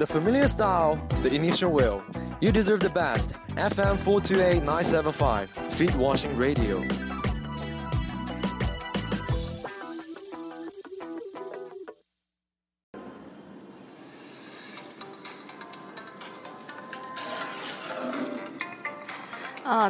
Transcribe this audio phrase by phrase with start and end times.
[0.00, 2.02] The familiar style, the initial will.
[2.40, 3.34] You deserve the best.
[3.48, 7.09] FM 428975, Feet Washing Radio.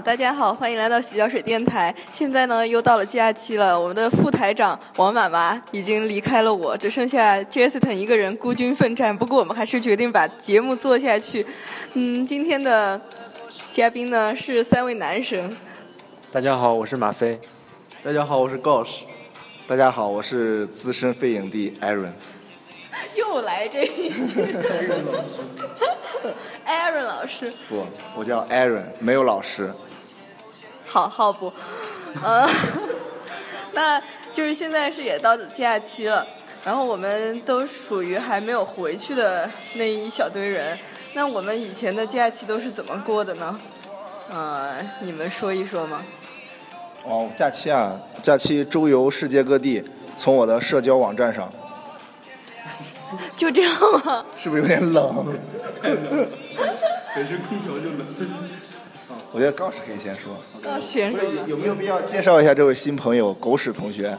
[0.03, 1.93] 大家好，欢迎来到洗脚水电台。
[2.13, 9.17] 现在呢，又到了假期了，我们的副台长王妈妈已经离开了我，只剩下 Jessica 一个人孤军奋战。
[9.17, 11.45] 不过我们还是决定把节目做下去。
[11.95, 13.01] 嗯，今天的
[13.71, 15.55] 嘉宾呢是三位男神。
[16.33, 17.39] 大家好，我是马飞。
[18.03, 19.01] 大家好，我是 Gosh。
[19.67, 22.13] 大家好，我是资深飞影帝 Aaron。
[23.17, 24.41] 又来这一句。
[26.67, 27.53] Aaron 老师。
[27.69, 27.85] 不，
[28.17, 29.71] 我叫 Aaron，没有老师。
[30.91, 31.53] 好好不，
[32.21, 32.45] 呃，
[33.73, 36.27] 那就是现在是也到假期了，
[36.65, 40.77] 然后我们都属于还没有回去的那一小堆人。
[41.15, 43.61] 那我们以前的假期都是怎么过的呢？
[44.31, 46.03] 呃，你们说一说吗？
[47.05, 49.85] 哦，假期啊，假期周游世界各地，
[50.17, 51.49] 从我的社交网站上。
[53.37, 53.73] 就这样
[54.05, 54.25] 吗？
[54.37, 55.39] 是不是有点冷？
[55.81, 56.29] 太冷，
[57.15, 58.07] 本身空调就冷。
[59.33, 60.37] 我觉得高师可以先说。
[60.63, 61.21] 高师先说。
[61.47, 64.17] 有没有必要介绍一下这位新朋友狗屎同学？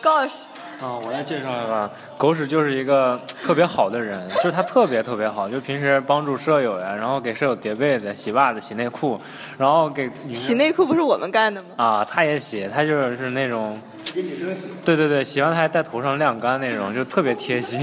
[0.00, 0.44] 高师。
[0.80, 1.88] 啊，我来介绍一下。
[2.18, 9.16] 狗屎就是一个特别好的人， 就是他特别特别好，就平时帮助舍友呀，然后给舍友叠被子、洗袜子、洗内裤，
[9.56, 11.68] 然后给洗内裤不是我们干的吗？
[11.76, 13.80] 啊，他也洗，他就是那种。
[14.12, 14.66] 给女生洗。
[14.84, 17.80] 对对对，洗完他还在头上晾干那种，就特别贴心。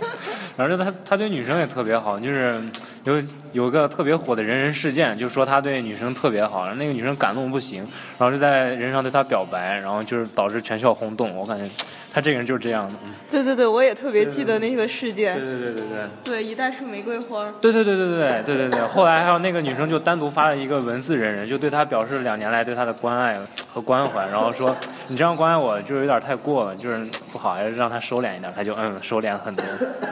[0.56, 2.62] 然后就他他对女生也特别好，就是
[3.04, 7.82] 有有个特别火的人人事件，就说他对女生特别好，然后那个女生感动不行，
[8.18, 11.36] 然后就在人上对他表白，然后就是导致全校轰动。
[11.36, 11.68] 我感觉
[12.14, 12.94] 他这个人就是这样的。
[13.30, 15.36] 对对对，我也特别记得那个事件。
[15.38, 16.08] 对对对对对。
[16.24, 17.44] 对，一袋束玫瑰花。
[17.60, 18.80] 对对对对对对对对对。
[18.86, 23.38] 后来还有那个女生就单独发了一个文字人人，就对他表示两年来对他的关爱
[23.74, 24.74] 和关怀，然后说
[25.08, 28.50] 你这样关爱我就是有点太过了，就是 不好，还是让他收敛一点。
[28.54, 29.64] 他就嗯收敛很多。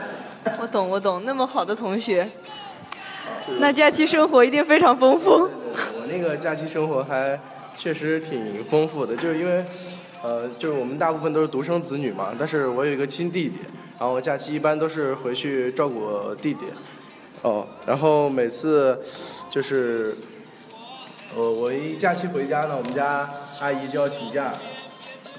[0.59, 2.29] 我懂，我懂，那么好的同学，
[3.59, 5.31] 那假期生活一定非常丰富。
[5.31, 7.39] 我那个假期生活还
[7.77, 9.63] 确实挺丰富的，就是因为，
[10.21, 13.55] 呃，就是我们大部分都是独生子女嘛，但是我有一个亲弟弟，
[13.99, 16.65] 然后我假期一般都是回去照顾弟弟。
[17.41, 18.97] 哦，然后每次
[19.49, 20.15] 就是，
[21.35, 24.53] 呃，我一假期回家呢，我们家阿姨就要请假，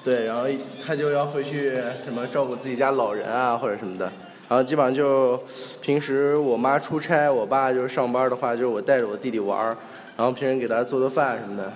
[0.02, 0.42] 对，然后
[0.84, 1.72] 她就要回去
[2.04, 4.12] 什么照顾自己家老人啊或者什么的。
[4.48, 5.42] 然后基本上就
[5.80, 9.76] 平时我妈出差，我爸就是上班的话，就是我带着我弟弟玩儿，
[10.16, 11.72] 然后平时给他做做饭什么的，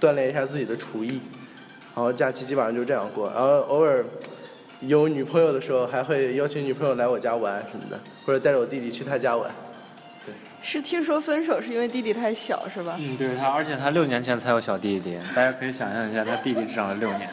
[0.00, 1.20] 锻炼一下自己的厨艺。
[1.94, 4.04] 然后假期基本上就这样过，然后偶尔
[4.80, 9.50] 有女朋友的时候，还会邀请女朋友来我家玩什么的，或者带着我弟弟去他家玩。
[10.24, 10.32] 对。
[10.62, 12.96] 是听说分手是因为弟弟太小是吧？
[12.98, 17.28] 嗯，对他，而且他六年前才有小弟弟，大家可以想象一下，他弟弟长了六年。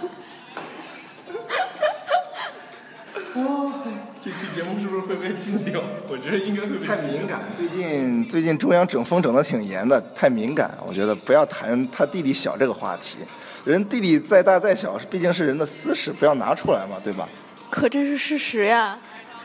[4.39, 5.81] 期节目是不是会被禁掉？
[6.07, 6.88] 我觉得应该会被。
[6.88, 13.17] 太敏感，最近最近中央整风整的挺严的，太敏感，我觉得不要谈他弟弟小这个话题。
[13.66, 17.27] 人弟弟再大再小，毕竟是人的私事，不要拿出来嘛，对吧？
[17.69, 18.97] 可这是事实呀，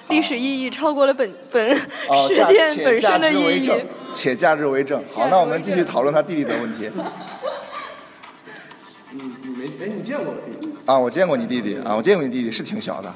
[0.09, 1.76] 历史意义超过了本本
[2.28, 3.71] 事件本身的意义。
[4.12, 5.03] 且价值为证。
[5.12, 6.88] 好，那我们继续讨论他弟弟的问题。
[9.11, 10.72] 你你没哎，你见过我弟弟？
[10.87, 13.12] 啊，我见过你弟弟啊，我见过你弟弟，是挺小的。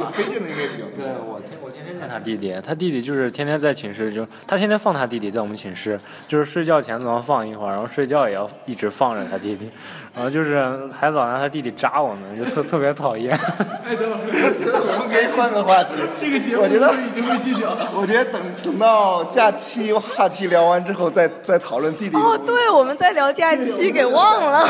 [0.00, 0.96] 马飞见的应该比较多。
[0.96, 5.98] 对我天，我天他弟弟，他弟弟就是天天在寝室，就他天天放他弟弟在我们寝室，
[6.28, 9.70] 就是睡觉前总要放一会儿，然后睡觉也要一直放着他弟弟，
[10.14, 13.36] 然后就是还老拿他弟弟扎我们，就特特别讨厌。
[13.84, 15.98] 哎，等会儿，我们可以换个话题。
[16.18, 17.88] 这个节目我觉得已经被禁掉了。
[17.96, 22.16] 我觉得等等到假期话题聊完之后，再再讨论弟弟。
[22.16, 24.68] 哦，对，我们在聊假期，给忘了。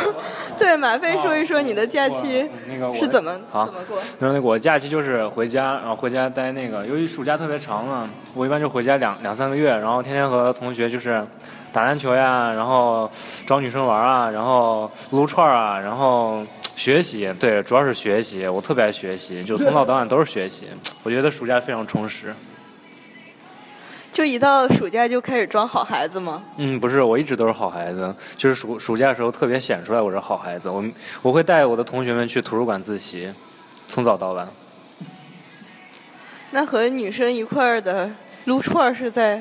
[0.58, 2.48] 对，马飞说一说你的假期
[3.00, 3.98] 是怎么怎么过？
[4.18, 11.24] 然后那我假期就是回家，然后回家待那个，由于暑假特别长嘛，我一般就回家两两三个月，然后天天和同学就是
[11.72, 13.10] 打篮球呀，然后
[13.46, 16.44] 找女生玩啊，然后撸串啊，然后
[16.76, 20.68] 学习，对，主要是学习，我特别爱学习，就从早到晚都是学习，
[21.02, 22.34] 我觉得暑假非常充实。
[24.10, 26.42] 就一到暑假就开始装好孩子吗？
[26.58, 30.68] 嗯，不是，我一直都是好孩子，就是暑暑假的时候特别显出来我是好孩子。
[30.68, 30.84] 我
[31.22, 33.32] 我会带我的同学们去图书馆自习，
[33.88, 34.46] 从早到晚。
[36.52, 38.10] 那和女生一块儿的
[38.44, 39.36] 撸串是在？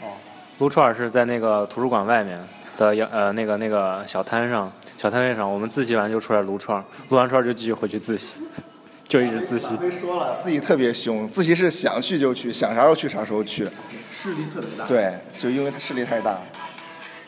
[0.00, 0.14] 哦，
[0.58, 2.38] 撸串是在那个图书馆外面
[2.78, 8.34] 的呃那个那个小摊上小摊位上，我们自习完就出来撸串，撸完串就继续回去自习。
[9.04, 9.76] 就一直自习。
[9.76, 13.68] 非说了自己特别凶，自习室想去就去，想啥时候去啥时候去。
[14.10, 14.86] 势力特别大。
[14.86, 16.40] 对，就因为他势力太大。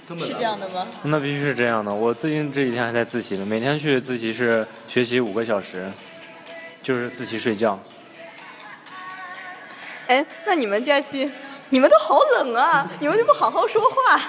[0.08, 0.86] 是这样的吗？
[1.02, 1.92] 那必须是这样的。
[1.92, 5.90] 我最近这几天还在自习呢，每天去自习室学习五个小时，
[6.82, 7.78] 就是自习睡觉。
[10.06, 11.30] 哎，那你们假期，
[11.70, 12.88] 你们都好冷啊！
[13.00, 14.20] 你们就不好好说话？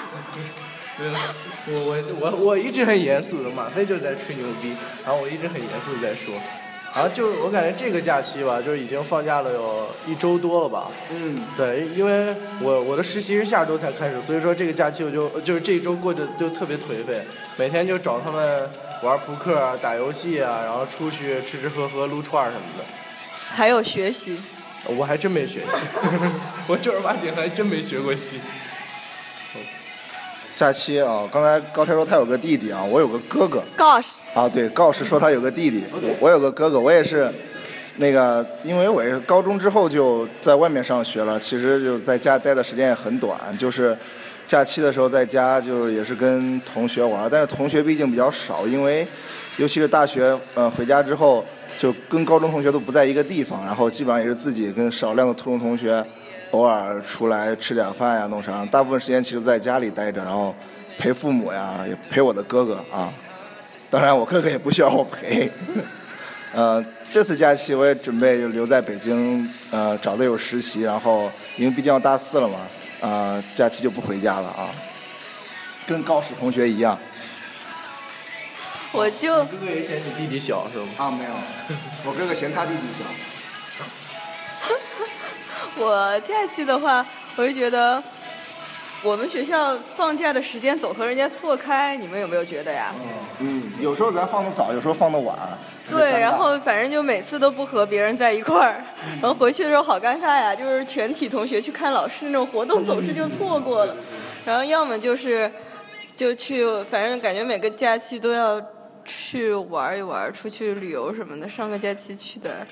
[0.97, 1.19] 对了，
[1.67, 4.75] 我我我我一直很严肃的，马飞就在吹牛逼，
[5.05, 6.33] 然后我一直很严肃的在说，
[6.95, 10.87] 然后就我感觉这个假期吧，就是已经放假了有一周多了吧。
[11.11, 17.23] 嗯，对，因为我我的实习是下周才开始，所以说这个假期我就就是这一周过得就特别颓废，
[17.57, 18.67] 每天就找他们
[19.03, 22.83] 玩扑克啊、打游戏啊，然后出去吃吃喝喝、撸串儿什么的。
[23.51, 24.39] 还有学习。
[24.97, 25.75] 我还真没学习，
[26.67, 28.39] 我正儿八经还真没学过戏。
[30.53, 33.63] 假期啊，刚才高天说他有个弟弟啊，我有个哥哥。
[33.77, 35.83] Gosh，啊，对，告示说他有个弟弟，
[36.19, 37.31] 我有个哥哥，我也是，
[37.97, 43.95] 那个，因为我也是高中之后就在外面上学了，其实就在家待的时间也很短，就是
[44.47, 49.07] 假期的时候在家就是也是跟同学玩，但是同学毕竟比较少，因为
[49.57, 51.45] 尤其是大学，呃，回家之后
[51.77, 56.03] 就跟高中同学都不在一个地方，然后基本上也是自己跟少量的初中同学
[56.51, 60.55] 偶尔出来吃点饭呀，弄啥，大部分时间其实在家里待着，然后
[60.97, 63.13] 陪父母呀，也陪我的哥哥啊。
[63.89, 65.49] 当然，我哥哥也不需要我陪。
[66.53, 72.59] 呃，这次假期我也准备留在北京，呃，找队友实习，然后因为毕竟要大四了嘛，
[73.01, 74.71] 呃，假期就不回家了啊，
[75.85, 76.97] 跟高史同学一样。
[78.93, 80.87] 我就哥哥也嫌你弟弟小是吗？
[80.97, 81.31] 啊，没有，
[82.05, 83.03] 我哥哥嫌他弟弟小。
[85.77, 87.05] 我假期的话，
[87.35, 88.01] 我就觉得
[89.03, 92.95] 我们学校放假的时间总和人家错开，你们有没有觉得呀？
[93.39, 95.37] 嗯，有时候咱放的早，有时候放的晚。
[95.89, 98.83] 对，然后反正就每次都不和别人在一块儿，
[99.21, 103.95] 然后回去的时候好尴尬呀，就是全体同学去看老师那种活动总是就错过了，
[104.43, 105.49] 然后要么就是
[106.15, 108.59] 就去，反正感觉每个假期都要
[109.07, 111.47] 去玩一玩，出去旅游什么的。
[111.49, 112.67] 上个假期去的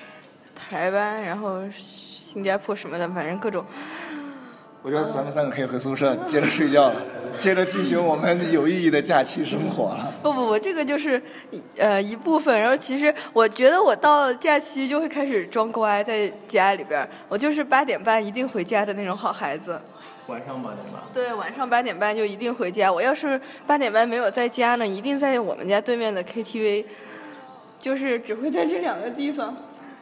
[0.54, 3.64] 台湾，然后新加坡什么的，反正各种。
[4.82, 7.02] 我觉得咱们三个可以回宿舍接着睡觉了，
[7.36, 10.14] 接着进行我们有意义的假期生活了。
[10.22, 11.20] 不不不，这个就是
[11.76, 12.60] 呃一部分。
[12.60, 19.80] 然后其实我觉得我到假期就会开始装乖，在家里边，我就是八点半一定回家的那种好孩子。
[20.28, 21.02] 晚上八点半。
[21.12, 22.92] 对，晚上八点半就一定回家。
[22.92, 26.84] 我要是八点半没有在家呢，一定在我们家对面的 KTV，
[27.78, 29.54] 就是只会在这两个地方，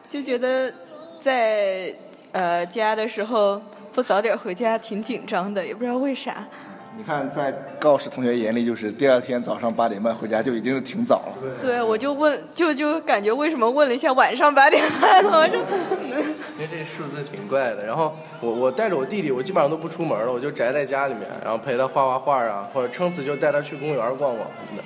[0.09, 0.73] 就觉得
[1.21, 1.95] 在
[2.33, 3.61] 呃家的时候
[3.93, 6.47] 不早点回家挺紧张的，也不知道为啥。
[6.97, 11.39] 你看，在告示同学眼里，就是第二天早上八点半回家就已经是挺早了。
[11.61, 15.39] 对，我就问，就就感觉为什么问了一下晚上八点半呢？
[15.39, 17.85] 我就因为这数字挺怪的。
[17.85, 24.85] 然后我我带着我弟弟，我基本上都不出门了，我就宅在家里面，然后陪他画画画啊，或者撑死就带他去公园逛逛什么的。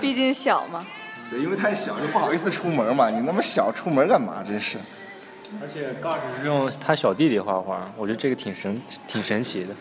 [0.00, 0.86] 毕竟小嘛。
[1.28, 3.10] 对，因为太小就不好意思出门嘛。
[3.10, 4.44] 你那么小出门干嘛？
[4.46, 4.78] 真是。
[5.62, 9.74] 而且告示是用他小弟弟画画，我觉得这个挺神挺神奇的。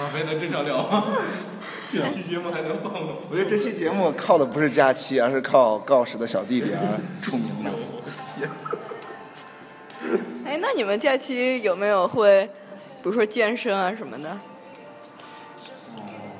[0.00, 1.08] 马飞能正常聊吗？
[1.92, 3.16] 这期节目还能放吗？
[3.30, 7.70] 我觉得这期节目靠的不是假期，而是靠告示的小弟弟而出名的。
[10.46, 12.46] 哎，那你们假期有没有会，
[13.02, 14.40] 比如说健身啊什么的？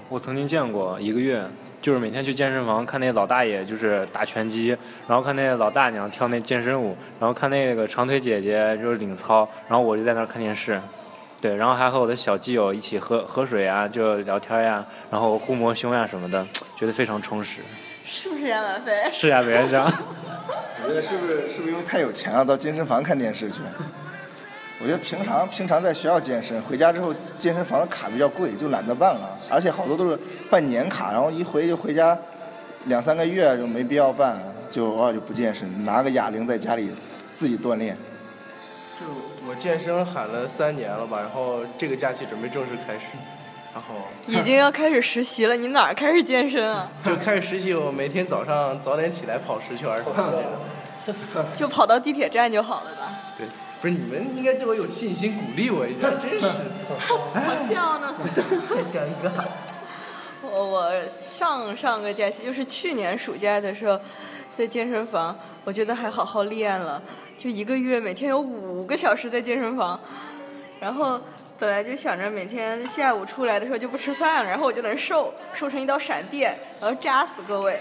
[0.08, 1.44] 我曾经见过一个月，
[1.82, 4.68] 就是每天去健身房看那老大爷就是打拳击，
[5.06, 10.80] 然后看那老大娘跳那健身舞，然后看那个长腿姐姐就是领操，然后我就在那儿看电视，
[11.40, 17.60] 对，然后还和我的小基友一起喝喝水啊，就聊天呀，然后互摸胸呀什么的，觉得非常充实。
[18.04, 19.10] 是不是呀，马飞？
[19.12, 19.90] 是呀，别这样。
[20.84, 23.60] 我觉得是不是是不是因为太有钱了，到健身房看电视去？
[24.82, 30.18] 我觉得平常平常在学校健身，回家之后健身房的卡比较贵，就懒得办了，而且好多都是
[30.50, 32.18] 办年卡，然后一回就回家
[32.86, 34.36] 两三个月就没必要办，
[34.70, 36.90] 就偶尔就不健身，拿个哑铃在家里
[37.34, 37.96] 自己锻炼。
[39.00, 39.06] 就
[39.48, 43.06] 我健身喊了三年了吧，然后这个假期准备正式开始，
[43.72, 43.94] 然后
[44.26, 46.86] 已经要开始实习了，你哪儿开始健身啊？
[47.02, 49.90] 就开始实习，我每天早上早点起来跑十圈。
[51.56, 53.08] 就跑到地铁站就好了吧？
[53.38, 53.46] 对，
[53.80, 56.46] 不是你们应该对我有信心，鼓励我一下， 真是。
[57.08, 58.14] 好笑呢。
[58.68, 59.44] 太尴尬。
[60.42, 63.98] 我我上上个假期就是去年暑假的时候，
[64.56, 67.00] 在健身房，我觉得还好好练了，
[67.38, 69.98] 就一个月每天有五个小时在健身房，
[70.80, 71.20] 然后
[71.58, 77.80] 本来就想着每天下午出来的时候就不吃饭了，然后我就能瘦，瘦成一道闪电，然后扎死各位。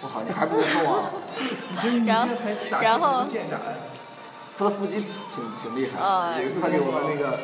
[0.00, 1.10] 不好，你还不够啊！
[2.04, 2.26] 然后
[2.80, 3.24] 然后
[4.58, 7.38] 他的腹肌挺挺厉害啊有一次他给我们那个，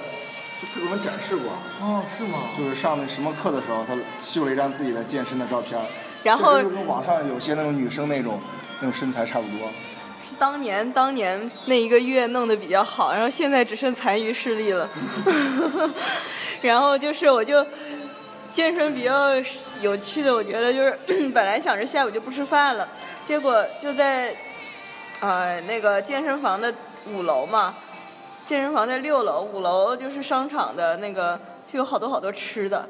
[0.60, 2.38] 就他给我们展示过，哦，是吗？
[2.58, 5.80] 就是上那什么课的时候，他秀了一张自己的健身的照片，
[6.22, 8.40] 然后就跟网上有些那种女生那种
[8.80, 9.68] 那种身材差不多。
[10.26, 14.88] 是当年当年那一个月弄得比较好，然后现在只剩残余势力了。
[16.60, 17.64] 然后就是我就
[18.50, 19.34] 健身比较
[19.80, 20.98] 有趣的，我觉得就是
[21.30, 22.88] 本来想着下午就不吃饭了，
[23.24, 24.34] 结果就在
[25.20, 26.74] 呃那个健身房的
[27.14, 27.76] 五楼嘛，
[28.44, 31.38] 健身房在六楼，五楼就是商场的那个，
[31.72, 32.88] 就有好多好多吃的，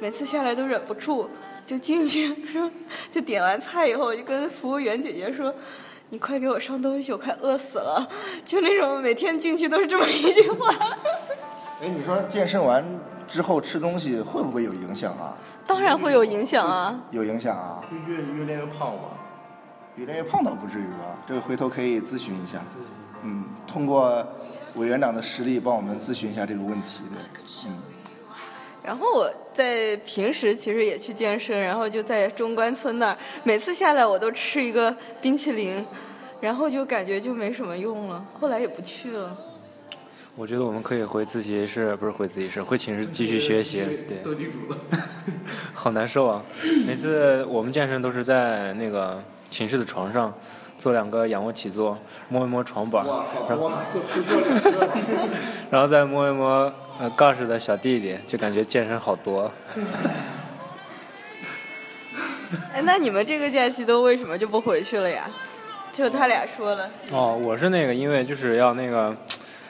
[0.00, 1.28] 每次下来都忍不住
[1.66, 2.70] 就进去 说，
[3.10, 5.54] 就点完菜以后，我就跟服务员姐姐说。
[6.10, 8.08] 你快给我上东西，我快饿死了！
[8.44, 10.72] 就那种每天进去都是这么一句话。
[11.82, 12.84] 哎，你说健身完
[13.26, 15.36] 之后吃东西会不会有影响啊？
[15.66, 17.00] 当然会有影响啊！
[17.10, 17.82] 有影响啊？
[17.90, 19.08] 会越越练越胖嘛。
[19.96, 21.18] 越练越胖倒不至于吧？
[21.26, 22.58] 这个回头可以咨询一下。
[23.22, 24.24] 嗯，通过
[24.76, 27.18] 委员长的实力帮我们咨询一下这个问题对。
[27.66, 27.93] 嗯。
[28.84, 35.82] 然后我在平时其实也去健身，然后就在中关村那儿，每次下来我都吃一个冰淇淋，
[36.38, 39.34] 然后就感觉就没什么用了，后来也不去了。
[40.36, 43.84] 我觉得我们可以回自习室，不是回自习室，回寝室继续学习。
[44.06, 44.76] 对，斗地主了。
[45.72, 46.42] 好难受啊！
[46.84, 50.34] 每次我们健身都是在那个寝室的床上，
[50.78, 51.96] 做两个仰卧起坐，
[52.28, 53.04] 摸一摸床板，
[53.48, 53.70] 然后
[55.70, 59.50] 然后再摸一摸呃杠式的小弟弟，就感觉健身好多。
[62.72, 65.28] 哎，那你们这个假期都为什么就不回去了呀？
[65.92, 66.90] 就他俩说了。
[67.12, 69.14] 哦，我是那个，因为就是要那个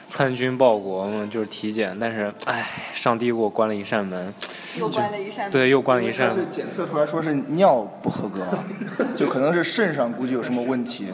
[0.07, 4.33] 参军报国嘛，就是体检，但是哎，上帝给我关了一扇门。
[4.79, 5.51] 又关了一扇门。
[5.51, 6.37] 对，又关了一扇门。
[6.37, 8.45] 是检测出来说是尿不合格，
[9.15, 11.07] 就可能是肾上估计有什么问题。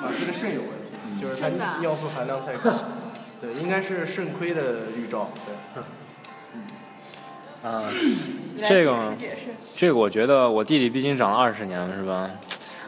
[0.00, 1.48] 马飞的肾有问题，就是他
[1.80, 2.72] 尿素含量太高。
[3.40, 5.30] 对，应该是肾亏的预兆。
[5.74, 5.82] 对。
[7.60, 7.90] 啊，
[8.68, 9.14] 这个
[9.76, 12.30] 这个我觉得我弟弟毕竟长了二十年了，是吧？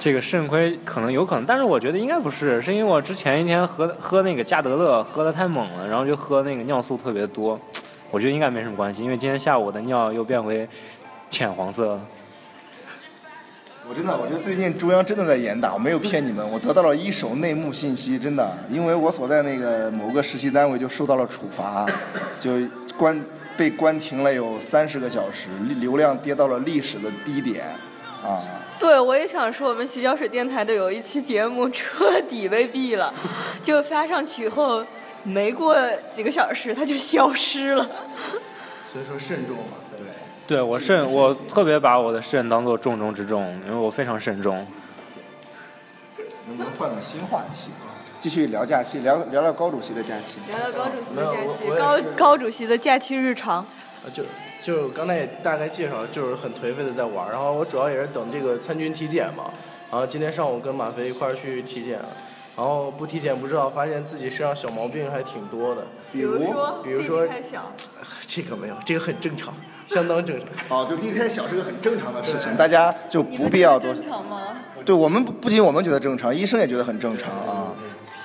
[0.01, 7.61] 这个肾亏可能有可能，但是我觉得应该不是，是因为我之前一天喝喝那个加德乐喝的太猛了，然后就喝那个尿素特别多，
[8.11, 10.67] 我觉得应该没什么关系，因为今天下午我的尿又变回
[11.29, 12.01] 浅黄色了。
[13.87, 21.87] 我真的，我觉得最近中央真的在严打，我没有骗你们，我得到了一手内幕信息，真的，因为我所在那个某个实习单位就受到了处罚，
[22.39, 22.53] 就
[22.97, 23.23] 关
[23.55, 27.67] 被关停了有三十个小时，流量跌到了历史的低点，
[28.25, 28.41] 啊。
[28.81, 33.13] 对，我也想说，我们洗脚水电台的有一期节目彻底被毙了，
[33.63, 34.83] 就发上去以后，
[35.23, 35.77] 没过
[36.15, 37.87] 几个小时它就消失了。
[38.91, 40.07] 所以说慎重嘛，对。
[40.47, 44.67] 对我慎，我特别把我的慎当做重中之重，因为我非常慎重。
[46.49, 47.71] 能不能换个新话题？
[48.19, 50.39] 继续聊假期，聊聊聊高主席的假期。
[50.49, 53.59] 聊聊高主席的假期，高高主席的假期日常。
[53.59, 54.25] 啊，就
[54.61, 59.51] 就刚才也大概介绍，就是很颓废的在玩，然后我主要也是等这个参军体检嘛，
[59.91, 61.99] 然后今天上午跟马飞一块儿去体检，
[62.57, 67.73] 然后不体检不知道，发现自己身上小毛病还挺多的，比如说，比如说太小，
[68.27, 69.55] 这个没有，这个很正常，
[69.87, 70.49] 相当正常。
[70.69, 73.95] 哦，就地太小是个很正常的事情，大家就不必要多。
[73.95, 74.43] 正常吗？
[74.85, 77.73] 对我们不不仅我们觉得正常，医生也觉得很正常啊。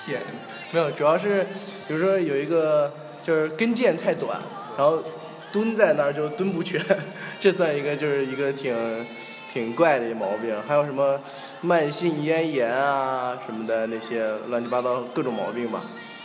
[0.06, 0.22] 天，
[0.72, 1.48] 没有，主要是
[1.88, 2.92] 比如说有一个
[3.24, 4.38] 就是跟腱太短，
[4.78, 5.02] 然后。
[5.56, 6.84] 蹲在那儿就蹲不全，
[7.40, 8.76] 这算一个就是一个挺
[9.54, 10.54] 挺怪的毛病。
[10.68, 11.18] 还有什么
[11.62, 15.82] 慢性咽炎啊什么的那些乱七八糟各种毛病吧。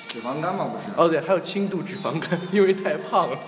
[0.09, 0.69] 脂肪肝吗？
[0.73, 0.91] 不是。
[0.97, 3.39] 哦对，还有轻度脂肪肝，因为太胖了。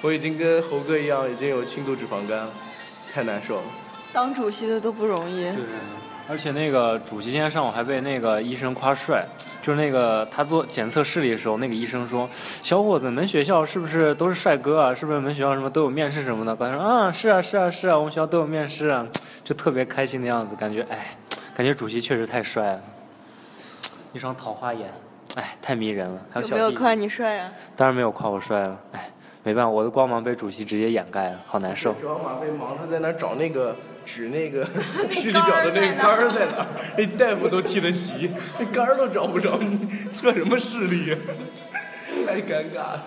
[0.00, 2.48] 我已经跟猴哥一样，已经有轻度脂肪肝，
[3.12, 3.64] 太难受了。
[4.14, 5.42] 当主席的都不容易。
[5.42, 5.64] 对。
[6.28, 9.24] 而且那个主席今天上午还被那个医生夸帅，
[9.62, 14.94] 就是那个他做检测视力的时候，那个医生说：“小伙子，你们学校是不是都是帅哥啊？
[14.94, 19.06] 是不是你们学校什么都有面试什么的？”他说：“啊，是啊，是啊，是啊，我们学校都有面试啊。”
[19.44, 21.16] 就特别开心的样子，感觉哎，
[21.54, 22.80] 感觉主席确实太帅了，
[24.12, 24.90] 一双桃花眼，
[25.36, 26.20] 哎，太迷人了。
[26.32, 27.52] 还有没有夸你帅啊？
[27.76, 29.08] 当然没有夸我帅了，哎，
[29.44, 31.92] 没办法，我的光芒被主席直接掩盖了，好难受。
[32.00, 33.76] 主要马飞忙着在那找那个。
[34.06, 34.64] 指那个
[35.10, 36.66] 视力表的那个杆儿在哪儿？
[36.96, 39.78] 那大夫都替他急，那杆儿都找不着，你
[40.10, 41.16] 测什么视力呀？
[42.26, 43.06] 太尴尬了。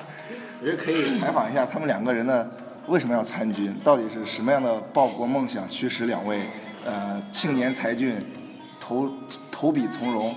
[0.62, 2.48] 我觉得可以采访一下他们两个人的
[2.88, 6.42] 为什么要参军，到底是什么样的报国梦想驱使两位
[6.86, 8.16] 呃青年才俊
[8.80, 9.10] 投
[9.50, 10.36] 投笔从戎？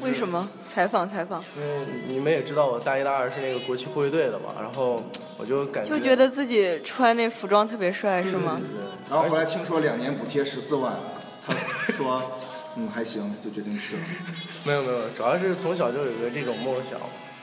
[0.00, 0.46] 为什么？
[0.68, 1.42] 采访采访。
[1.56, 5.02] 因为你们也知道，我大一、大二是那个国旗护卫队的嘛，然后
[5.38, 8.60] 我就感觉就觉得自己穿那服装特别帅，是吗？
[9.10, 10.94] 然后后来听说两年补贴十四万，
[11.46, 11.52] 他
[11.92, 12.22] 说
[12.76, 14.02] 嗯还行，就决定去了。
[14.64, 16.98] 没有没有，主要是从小就有一个这种梦想。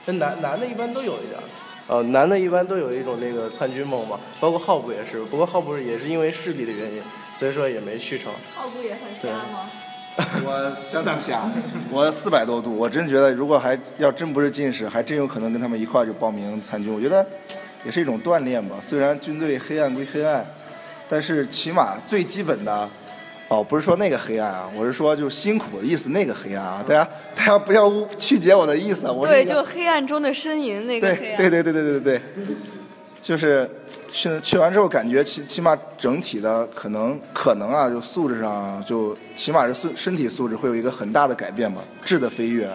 [0.06, 1.42] 那男男的一般都有一点儿，
[1.88, 5.22] 呃，男的一般都有一种那个参军梦嘛，包括浩博也是。
[5.24, 7.02] 不过浩博也是因为视力的原因，
[7.36, 8.32] 所以说也没去成。
[8.54, 9.70] 浩布也很瞎吗？
[10.44, 11.50] 我相当瞎，
[11.90, 16.92] 我四百多度，我真觉得如果还要真不是近视，还真有可能跟他们一块儿就报名参军。
[16.94, 17.26] 我觉得
[17.84, 18.76] 也是一种锻炼吧。
[18.80, 20.44] 虽然军队黑暗归黑暗，
[21.08, 22.88] 但是起码最基本的，
[23.48, 29.08] 哦，不是说那个黑暗啊，我是说就辛苦的意思，那个黑暗啊，大家大家不要曲解我的意思。
[29.10, 31.36] 我对，就黑暗中的呻吟那个黑暗。
[31.36, 32.20] 对对对对对对对，
[33.20, 33.70] 就是
[34.08, 42.66] 去去完之后，感觉起起码整体的可能可能啊，就素质上就起码是身身体素质会有一个很大的改变吧，质的飞跃，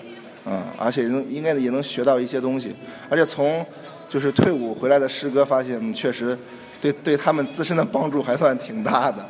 [0.46, 2.76] 嗯，而且能应该也能学到一些东西，
[3.10, 3.66] 而且从。
[4.10, 6.38] 就是退伍回来的师哥发现，嗯确实
[6.82, 9.26] 对对他们自身的帮助还算挺大的。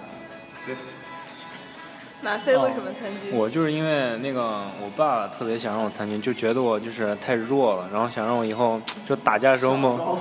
[2.21, 3.33] 马飞为什么参军？
[3.33, 10.17] 我就是因为那个我爸特别想让我参军，就觉得我就是太弱了，然后想让我以后就打架的时候猛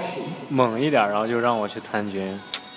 [0.48, 2.24] 猛一点，然后就让我去参军，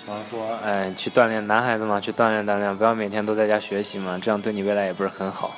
[0.08, 5.54] 然后说，哎，去锻炼，男孩子嘛，去锻炼锻炼，不要每天都在家学习嘛，这样对你未来也不是很好。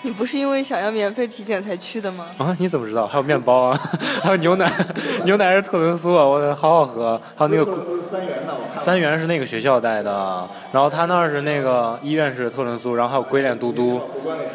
[0.02, 2.26] 你不是因为想要免费体检才去的吗？
[2.38, 3.06] 啊，你怎么知道？
[3.06, 3.78] 还有面包啊，
[4.24, 4.70] 还有牛奶，
[5.24, 7.20] 牛奶是特仑苏啊，我好好喝。
[7.36, 8.82] 还有那个三元的，我看。
[8.82, 14.00] 三元是那个学校带的，然后他那儿是那个医院是特仑苏，然后还有鬼脸嘟嘟，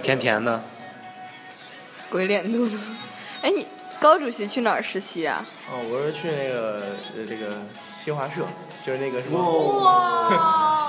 [0.01, 0.59] 甜甜的。
[2.09, 2.77] 鬼脸嘟嘟。
[3.43, 3.67] 哎，你
[3.99, 5.45] 高主席去哪儿实习啊？
[5.71, 6.81] 哦，我是去那个
[7.15, 7.57] 呃这个
[7.95, 8.41] 新华社，
[8.83, 9.37] 就是那个什么
[9.83, 10.84] 哇！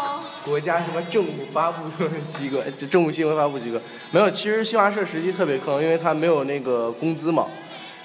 [0.46, 1.82] 国家什么政务发布
[2.30, 3.78] 机构， 就政务新闻发布机构。
[4.12, 7.46] 没有，其实新华社实际特别坑，因为他没有那个工资嘛。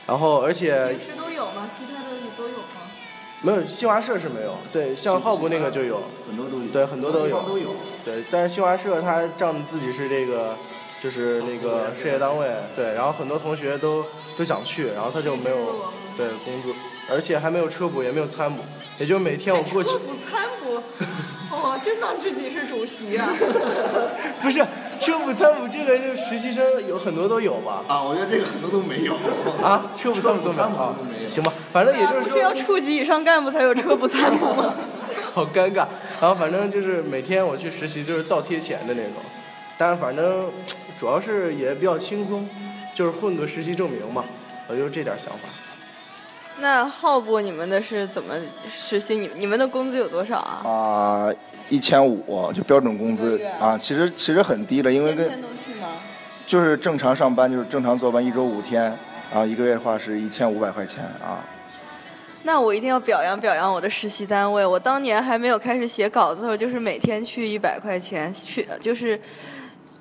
[0.07, 1.69] 然后而且平时都有吗？
[1.77, 2.89] 其他的你都有吗？
[3.43, 7.75] 没有新华社是没有，对，像浩博那个就有，很多都有，对，很多都有，都有。
[8.03, 10.55] 对，但是新华社他仗自己是这个，
[11.01, 14.03] 就是那个事业单位，对，然后很多同学都
[14.37, 15.57] 都想去，然后他就没有
[16.17, 16.73] 对工资，
[17.09, 18.63] 而且还没有车补，也没有餐补，
[18.99, 20.81] 也就每天我过去车，补餐补，
[21.61, 23.29] 哦，真当自己是主席啊！
[24.41, 24.65] 不是
[24.99, 27.83] 车补餐补这个就实习生有很多都有吧？
[27.87, 29.13] 啊，我觉得这个很多都没有。
[29.63, 30.59] 啊，车补餐补都没
[31.23, 34.73] 有行吧，反正也就是不是要处级以上干部才有车补餐补吗？
[35.33, 35.85] 好尴尬，
[36.19, 39.21] 然后反正就是每天我去实习就是倒贴钱的那种，
[39.77, 40.49] 但是反正
[40.99, 42.47] 主要是也比较轻松，
[42.93, 44.25] 就是混个实习证明嘛，
[44.67, 45.47] 我就这点想法。
[46.59, 48.35] 那浩博你们的是怎么
[48.69, 49.17] 实习？
[49.17, 50.61] 你你们的工资有多少啊？
[50.69, 51.33] 啊，
[51.71, 55.41] 一千五就标准工资啊，其实其实很低了，因为跟？
[56.45, 58.93] 就是正常上班就是正常坐班，一周五天，
[59.33, 61.39] 啊，一个月的话是一千五百块钱啊。
[62.43, 64.65] 那我一定要表扬表扬我的实习单位。
[64.65, 69.17] 我当年还没有开始写稿子的时候，就是每天去一百块钱，去就是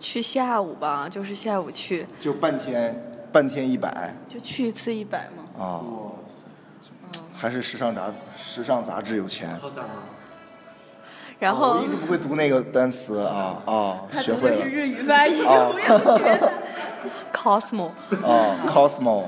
[0.00, 5.64] 去下午吧，就是下午去，就半天，半天一百就去一次一百嘛。
[5.64, 5.85] 啊，
[7.33, 9.48] 还是时尚杂时尚杂志有钱。
[11.40, 16.48] 然后、我一直不会读那个单词啊啊，他学会了读的是日语发音，哦不要学他。
[17.33, 17.90] Cosmo。
[18.22, 19.24] 啊，Cosmo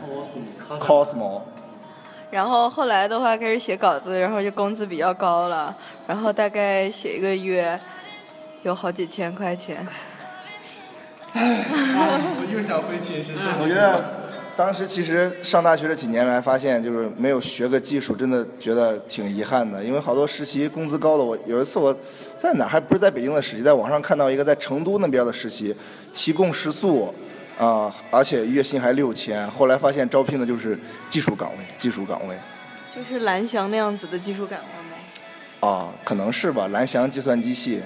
[0.79, 1.41] Cosmo
[2.31, 5.75] 然后后来的话开始写稿子，然后就工资比较高了，
[6.07, 7.81] 然后大概写一个月
[8.63, 9.87] 有好几千块钱。
[11.35, 13.33] 我又想回寝室。
[13.59, 14.22] 我觉得
[14.55, 19.83] 当时其实上大学这几年来，发现就是没有学个技术，真的觉得挺遗憾的。
[19.83, 21.97] 因为好多实习工资高的，我有一次我
[22.37, 25.75] 在哪还不是在北京的实习，在网上看到一个在成都那边的实习，
[26.13, 27.13] 提供食宿，
[27.59, 29.49] 啊、而且月薪还六千。
[29.51, 32.37] 后来发现招聘的就是技术岗位，技术岗位。
[32.95, 35.69] 就是蓝翔那样子的技术岗位吗？
[35.69, 37.81] 啊，可能是吧，蓝翔计算机系。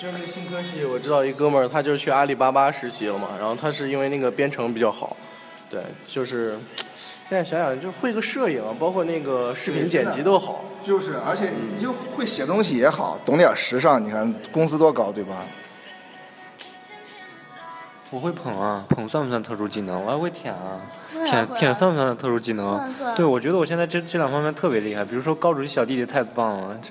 [0.00, 5.16] 就是那个新科系，我知道一哥们儿，他就是去阿里巴巴实习了嘛，然后他是因为那个编程比较好，
[5.70, 6.58] 对，就是
[7.28, 10.64] 现在想想就会个摄影，包括那个视频剪辑都好。
[10.82, 15.36] 就是，而且你就会写东西也好，懂点时尚，你看工资多高，对吧？
[18.10, 20.04] 我会捧啊，捧算不算特殊技能？
[20.04, 20.80] 我还会舔啊，
[21.26, 22.76] 舔舔算不算特殊技能？
[22.76, 25.04] 算算对，我觉得我现在这这两方面特别厉害。
[25.04, 26.90] 比如说高主席小弟弟太棒了，这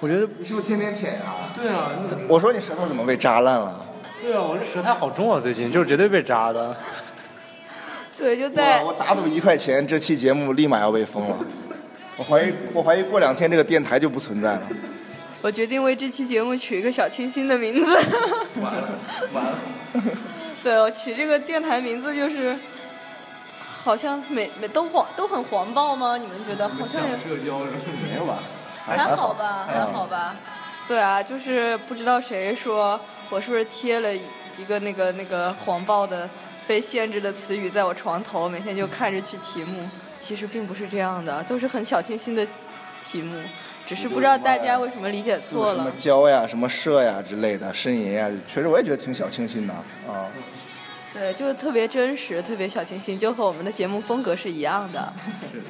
[0.00, 1.92] 我觉得你是不是天天舔呀、对啊，
[2.28, 3.86] 我说你舌头怎么被扎烂了？
[4.20, 6.76] 对啊，我这舌苔好重啊，最近就是绝对被扎的。
[8.18, 11.36] 对，就在我我打赌一块钱，这期节目立马要被封了。
[12.16, 14.62] 我怀疑，我怀疑过两天这个电台就不存在了。
[15.42, 17.94] 我决定为这期节目取一个小清新的名字。
[18.60, 18.88] 完了，
[19.32, 19.58] 完了。
[20.62, 22.56] 对，我取这个电台名字就是，
[23.64, 26.18] 好像每每都黄都很黄暴吗？
[26.18, 27.72] 你们觉得好像也社交是？
[28.02, 28.38] 没有吧？
[28.86, 30.36] 还好吧，还好吧。
[30.86, 36.28] 对啊，就是不知道谁说我是不是贴了一个那个那个黄暴的
[36.66, 39.82] 被限制的词语在我床头，每天就看着去题目。
[40.18, 42.46] 其实并不是这样的，都是很小清新的
[43.02, 43.38] 题目，
[43.86, 45.84] 只是不知道大家为什么理解错了。
[45.84, 50.26] 什么交呀，什么社呀之类的，呻吟呀，确实我也觉得挺小清新的啊。
[51.12, 55.12] 对，就特别真实，特别小清新，就和我们的节目风格是一样的。
[55.52, 55.66] 是是。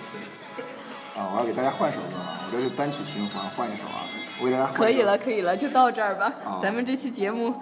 [1.19, 4.07] 啊，我要给大家换首歌了，我这是单曲循环，换一首啊，
[4.41, 4.67] 我给大家。
[4.73, 6.33] 可以了，可以了，就到这儿吧。
[6.63, 7.55] 咱们这期节目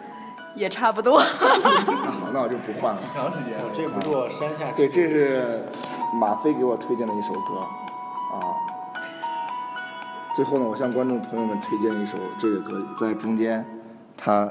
[0.54, 1.20] 也差不多。
[1.42, 3.00] 那好，那我就不换了。
[3.14, 4.70] 长时间，这不是我山下。
[4.72, 5.64] 对，这是。
[6.20, 7.58] 马飞给我推荐的一首歌，
[8.32, 8.54] 啊，
[10.32, 13.66] 最后呢，我向观众朋友们推荐一首这个歌，在中间，
[14.16, 14.48] 他，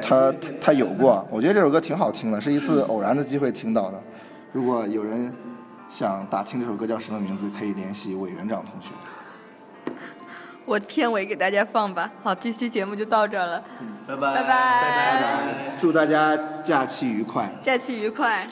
[0.00, 4.00] 他他有过，我觉得这首歌挺好听的，是一次偶然的机会听到的。
[4.52, 5.34] 如果有人
[5.94, 8.88] 想打听这首歌叫什么名字，可以联系委员长同学。
[10.64, 12.10] 我片尾给大家放吧。
[12.20, 13.62] 好，这期节目就到这儿了，
[14.04, 18.44] 拜拜拜拜拜拜，祝大家假期愉快，假期愉快。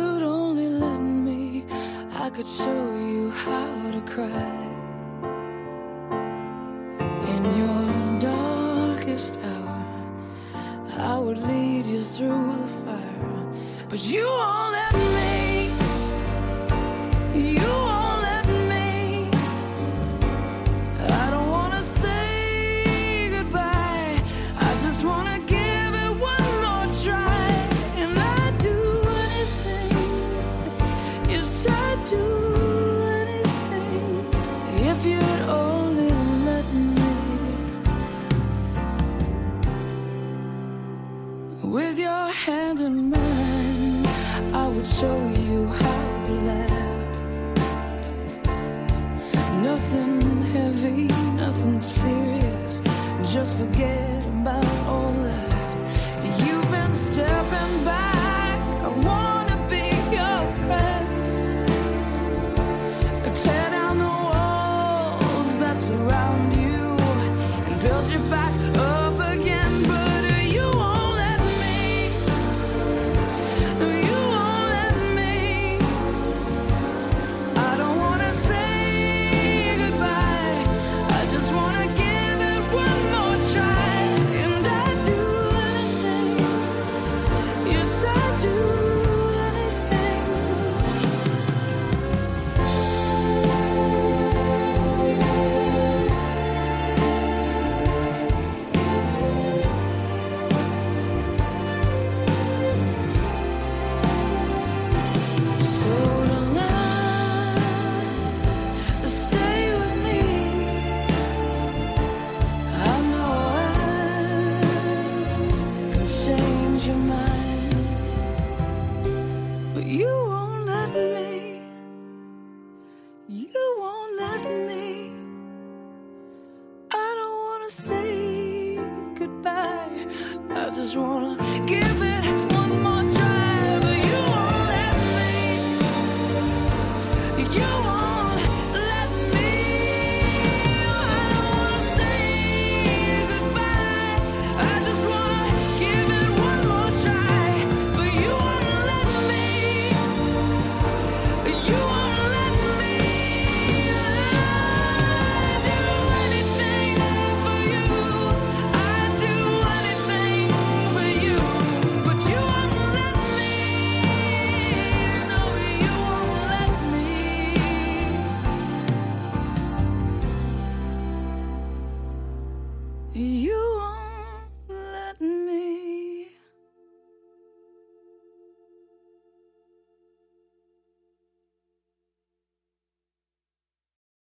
[0.00, 1.64] you'd only let me,
[2.24, 2.82] I could show
[3.12, 4.56] you how to cry.
[7.34, 7.84] In your
[8.30, 9.80] darkest hour,
[11.12, 13.42] I would lead you through the fire,
[13.90, 15.30] but you won't let me.
[17.48, 17.69] You